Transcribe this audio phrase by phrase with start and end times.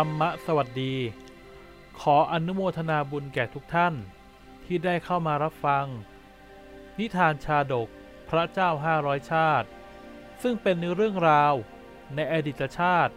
[0.00, 0.94] ธรรมะสวัสดี
[2.00, 3.94] ขออนุโมทนาบุญแก่ทุกท่าน
[4.64, 5.86] ที่ได้เข้ามารับฟัง
[6.98, 7.88] นิทานชาดก
[8.28, 9.68] พระเจ้าห้าร้อยชาติ
[10.42, 11.54] ซึ่งเป็นเรื่องราว
[12.14, 13.14] ในอดีตชาติ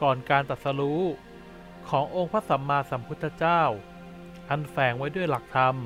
[0.00, 1.02] ก่อนการตรัสรู้
[1.88, 3.62] ขององค์พระสัมมาสัมพุทธเจ้า
[4.48, 5.76] อันแฝงไว้ด้วยหลักธรรม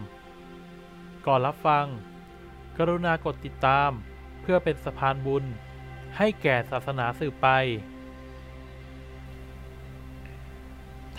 [1.26, 1.86] ก่อนรับฟัง
[2.76, 3.90] กรุณากดติดตาม
[4.42, 5.44] เพื่อเป็นสะพานบุญ
[6.16, 7.48] ให้แก่ศาสนาสืบไป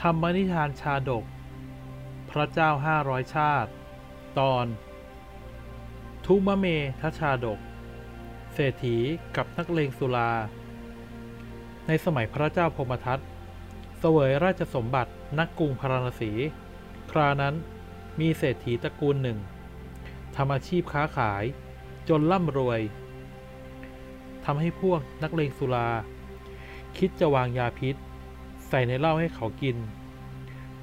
[0.01, 1.25] ธรรมนิทานชาดก
[2.31, 3.69] พระเจ้าห้าร้อยชาติ
[4.39, 4.65] ตอน
[6.25, 6.65] ทุมะเม
[7.01, 7.59] ทชาดก
[8.53, 8.97] เศรษฐี
[9.35, 10.31] กับนักเลงสุรา
[11.87, 13.19] ในสมัยพระเจ้าพมทัต
[13.99, 16.31] เสวยราชสมบัตินักกรุงพาราณสี
[17.11, 17.55] ครานั้น
[18.19, 19.37] มีเศรษฐีตระกูลหนึ่ง
[20.35, 21.43] ทำอาชีพค้าขาย
[22.09, 22.81] จนร่ำรวย
[24.45, 25.89] ทำให้พวกนักเลงสุรา
[26.97, 27.95] คิดจะวางยาพิษ
[28.69, 29.77] ใส่ในเหล้าให้เขากิน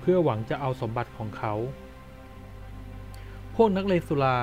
[0.00, 1.54] เพื่อหวังจะเอาสมบัติของเขา
[3.54, 4.36] พวกนักเลงสุรา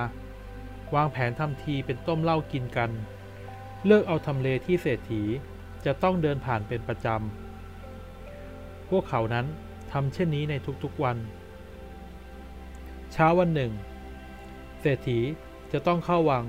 [0.95, 2.91] วางแผนทำทีเป็นต้มเหล้ากินกัน
[3.85, 5.21] เลือกเอาทำเลที่เศรษฐี
[5.85, 9.45] จะต้องเดินผ่านเป็นประจำ พวกเขานั้น
[9.91, 11.17] ทำเช่นนี้ในทุกๆวัน
[13.11, 13.71] เช้าวันหนึ่ง
[14.79, 15.19] เศรษฐี
[15.71, 16.45] จะต้องเข้าวัง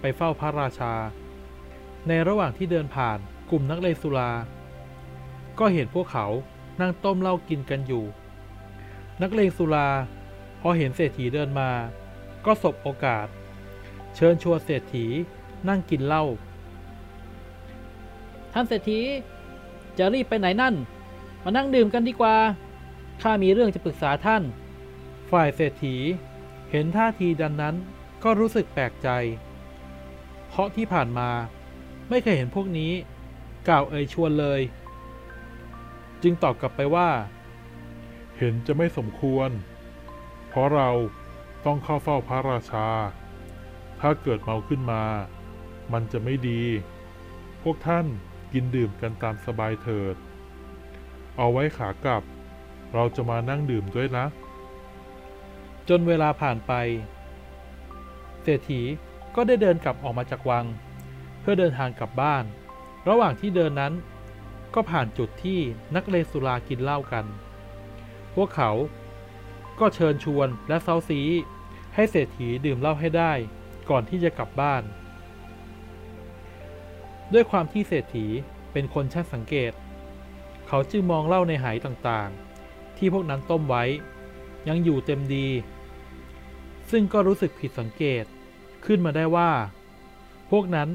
[0.00, 0.94] ไปเฝ้าพระราชา
[2.08, 3.18] ในระหว่างที่เดินผ่าน
[3.50, 4.30] กลุ่มนักเลงสุรา
[5.60, 6.26] ก็เห็นพวกเขา
[6.80, 8.04] นั่งต้มเหล้ากินกันอยู่
[9.22, 9.88] นักเลงสุรา
[10.60, 11.70] พอเห็นเศรษฐีเดินมา
[12.44, 13.26] ก็สบโอกาส
[14.14, 15.06] เชิญชวนเศรษฐี
[15.68, 16.24] นั่งกินเหล้า
[18.52, 19.00] ท่านเศรษฐี
[19.98, 20.74] จะรีบไปไหนนั่น
[21.42, 22.36] มานั่งดื่มกันดีกว่า
[23.22, 24.42] ข้ามีเรื่องจะปรึกษาท่าน
[25.30, 25.96] ฝ่ายเศรษฐี
[26.70, 27.74] เห็นท่าทีดังนั้น
[28.22, 29.08] ก็รู้สึกแปลกใจ
[30.48, 31.30] เพราะที่ผ่านมา
[32.08, 32.92] ไม่เคยเห็นพวกนี้
[33.68, 34.60] กล่าวเอ่ยชวนเลย
[36.22, 37.10] จึงตอบกลับไปว่า
[38.36, 39.50] เห็นจะไม่สมควร
[40.48, 40.90] เพราะเรา
[41.64, 42.88] ต้องเข้าเฝ้าพระราชา
[44.00, 45.02] ถ้าเกิดเมาขึ้นมา
[45.92, 46.62] มันจะไม่ดี
[47.62, 48.06] พวกท่าน
[48.52, 50.16] กินดื่มกันตามสบายเถิด
[51.36, 52.22] เอาไว้ขากลับ
[52.94, 54.26] เราจะมานั่งดื่มด้วยนะ
[55.88, 56.72] จนเวลาผ่านไป
[58.42, 58.80] เศรษฐี
[59.34, 60.64] ก็ได้เดินกลับออกมาจากวัง
[61.40, 62.44] เพื่อเดินทางกลับบ้าน
[63.08, 63.92] ระหว่างที่เดินนั้น
[64.74, 65.60] ก็ผ่านจุดที่
[65.94, 67.26] นักเลงสุรากินเหล้ากัน
[68.34, 68.70] พวกเขา
[69.80, 71.20] ก็เชิญชวนและเซาซี
[71.94, 73.32] ให้เศรษฐีดื่มเหล้าให้ได้
[73.90, 74.82] ก่อนที่จะกลับบ้าน
[77.32, 78.26] ด้วยความที่เศรษฐี
[78.72, 79.72] เป็นคนช่างสังเกต
[80.68, 83.84] เขาจึงมองเหล้าในหายต่างๆ ที่พวกนั้นต้มไว้
[84.68, 85.46] ยังอยู่เต็มดี
[86.90, 88.24] ซึ่งก็รู้สึกผิดสังเกต
[88.84, 89.50] ขึ้นมาได้ว่า
[90.50, 90.88] พวกนั้น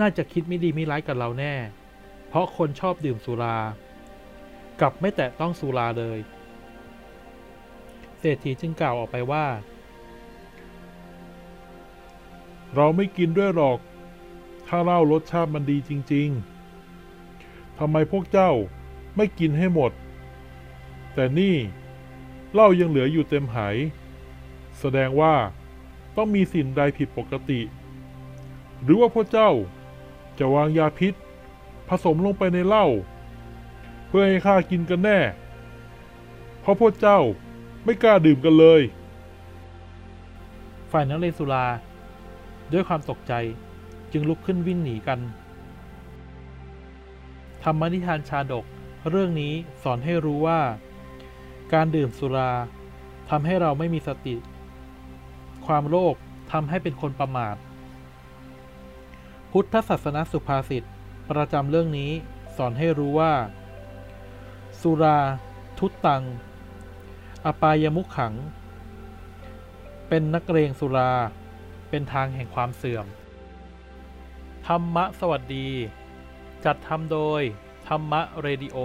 [0.00, 1.54] น่าจะคิดไม่ดีไม่ร้ายกับเราแน่
[2.28, 3.56] เพราะคนชอบดื่มสุรา
[4.80, 6.18] กลับไม่แตะต้องสุราเลย
[8.18, 9.46] เศรษฐีจึงกล่าวออกไปว่า
[12.74, 13.78] เราไม่กินด้วยหรอก
[14.66, 16.28] ถ้าเหล้ารสชาติมันดีจริง
[17.04, 18.50] ๆทำไมพวกเจ้า
[19.16, 19.92] ไม่กินให้หมด
[21.14, 21.56] แต่นี่
[22.52, 23.76] เหล้ายังเหลืออยู่เต็มไหาย
[24.78, 25.34] แสดงว่า
[26.16, 27.60] ต้องมีสิ่งใดผิดปกติ
[28.82, 29.50] หรือว่าพวกเจ้า
[30.38, 31.14] จะวางยาพิษ
[31.88, 32.86] ผสมลงไปในเหล้า
[34.08, 35.18] เพื่อให้ข้ากินกันแน่
[36.60, 37.18] เพราะพวกเจ้า
[37.84, 38.82] ไม่กล้าดื่มกันเลย
[40.90, 41.66] ฝ่ายนักเลงสุรา
[42.72, 43.32] ด้วยความตกใจ
[44.12, 45.20] จึงลุกขึ้นวิ่งหนีกัน
[47.62, 48.64] ธรรมนิทานชาดก
[49.10, 50.60] เรื่องนี้สอนให้รู้ว่า
[51.72, 52.52] การดื่มสุรา
[53.30, 54.36] ทำให้เราไม่มีสติ
[55.66, 56.14] ความโลภ
[56.52, 57.56] ทำให้เป็นคนประมาท
[59.52, 60.84] พุทธศาสนาสุภาษิต
[61.30, 62.12] ประจำเรื่องนี้
[62.56, 63.34] สอนให้รู้ว่า
[64.80, 65.18] สุรา
[65.78, 66.22] ทุตตัง
[67.46, 68.34] อปายมุขขัง
[70.08, 71.12] เป็นนักเรงสุรา
[71.90, 73.06] เป็นทางแห่งความเสื่อม
[74.66, 75.68] ธรรมะสวัสดี
[76.64, 77.42] จัดทำโดย
[77.88, 78.78] ธรรมะเรดิโอ